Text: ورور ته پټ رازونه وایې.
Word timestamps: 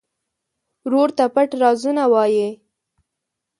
ورور 0.85 1.09
ته 1.17 1.25
پټ 1.35 1.49
رازونه 1.61 2.03
وایې. 2.13 2.49